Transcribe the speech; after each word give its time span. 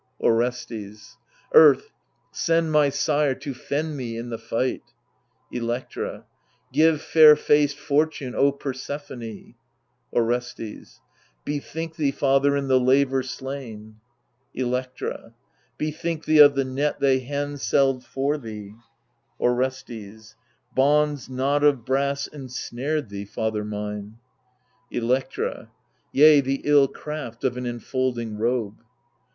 Orestes 0.19 1.17
Earth, 1.53 1.91
send 2.31 2.71
my 2.71 2.89
sire 2.89 3.35
to 3.35 3.53
fend 3.53 3.95
me 3.95 4.17
in 4.17 4.31
the 4.31 4.39
fight 4.39 4.81
I 5.53 5.57
Electra 5.57 6.25
Give 6.73 6.99
fair 6.99 7.35
faced 7.35 7.77
fortune, 7.77 8.33
O 8.33 8.51
Persephone 8.51 9.21
I 9.23 9.53
Orestes 10.11 11.01
Bethink 11.45 11.97
thee, 11.97 12.09
father, 12.09 12.57
in 12.57 12.67
the 12.67 12.79
laver 12.79 13.21
slain 13.21 13.97
Electra 14.55 15.35
Bethink 15.77 16.25
thee 16.25 16.39
of 16.39 16.55
the 16.55 16.65
net 16.65 16.99
they 16.99 17.19
handselled 17.19 18.03
for 18.03 18.39
thee 18.39 18.73
I 18.75 18.81
Orestes 19.39 20.35
Bonds 20.73 21.29
not 21.29 21.63
of 21.63 21.85
brass 21.85 22.25
ensnared 22.25 23.09
thee, 23.09 23.25
father 23.25 23.63
mine. 23.63 24.17
Electra 24.89 25.69
Yea, 26.11 26.41
the 26.41 26.61
ill 26.63 26.87
craft 26.87 27.43
of 27.43 27.55
an 27.55 27.67
enfolding 27.67 28.39
robe. 28.39 28.81